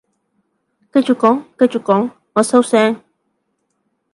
[0.91, 3.03] 繼續講繼續講，我收聲